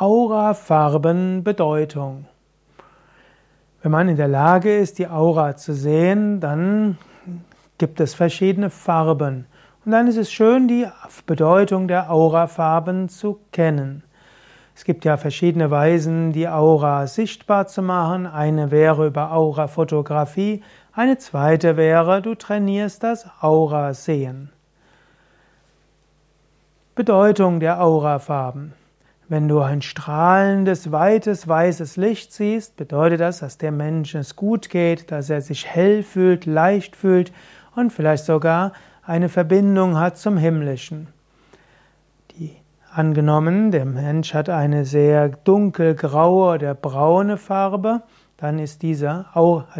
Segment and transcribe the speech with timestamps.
[0.00, 2.26] Aurafarbenbedeutung.
[3.82, 6.96] Wenn man in der Lage ist, die Aura zu sehen, dann
[7.76, 9.44] gibt es verschiedene Farben.
[9.84, 10.86] Und dann ist es schön, die
[11.26, 14.02] Bedeutung der Aurafarben zu kennen.
[14.74, 18.26] Es gibt ja verschiedene Weisen, die Aura sichtbar zu machen.
[18.26, 20.62] Eine wäre über Aurafotografie,
[20.94, 24.50] eine zweite wäre, du trainierst das Aura-Sehen.
[26.94, 28.79] Bedeutung der Aurafarben.
[29.30, 34.68] Wenn du ein strahlendes, weites, weißes Licht siehst, bedeutet das, dass der Mensch es gut
[34.70, 37.30] geht, dass er sich hell fühlt, leicht fühlt
[37.76, 38.72] und vielleicht sogar
[39.04, 41.06] eine Verbindung hat zum Himmlischen.
[42.32, 42.56] Die
[42.92, 48.02] angenommen, der Mensch hat eine sehr dunkelgraue oder braune Farbe,
[48.36, 49.26] dann ist diese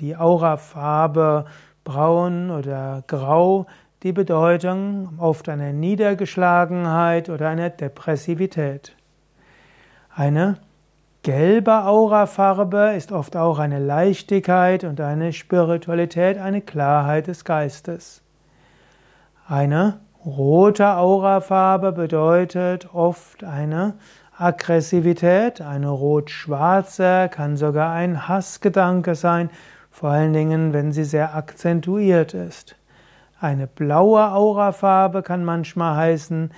[0.00, 1.44] die Aurafarbe
[1.84, 3.66] braun oder grau
[4.04, 8.96] die Bedeutung oft einer Niedergeschlagenheit oder einer Depressivität.
[10.16, 10.58] Eine
[11.24, 18.22] gelbe Aurafarbe ist oft auch eine Leichtigkeit und eine Spiritualität, eine Klarheit des Geistes.
[19.48, 23.94] Eine rote Aurafarbe bedeutet oft eine
[24.38, 29.50] Aggressivität, eine rot-schwarze kann sogar ein Hassgedanke sein,
[29.90, 32.76] vor allen Dingen, wenn sie sehr akzentuiert ist.
[33.40, 36.52] Eine blaue Aurafarbe kann manchmal heißen,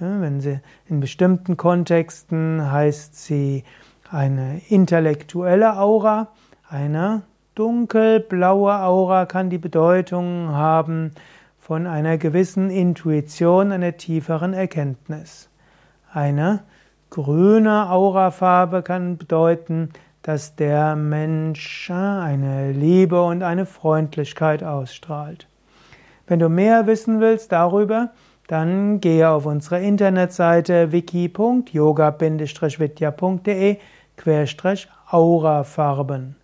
[0.00, 3.64] wenn sie in bestimmten Kontexten heißt sie
[4.10, 6.28] eine intellektuelle Aura,
[6.68, 7.22] eine
[7.54, 11.12] dunkelblaue Aura kann die Bedeutung haben
[11.58, 15.50] von einer gewissen Intuition, einer tieferen Erkenntnis.
[16.12, 16.60] Eine
[17.10, 19.90] grüne Aurafarbe kann bedeuten,
[20.22, 25.46] dass der Mensch eine Liebe und eine Freundlichkeit ausstrahlt.
[26.26, 28.10] Wenn du mehr wissen willst darüber,
[28.50, 33.76] dann gehe auf unsere Internetseite wiki.yoga-vidya.de
[35.08, 36.39] Aurafarben.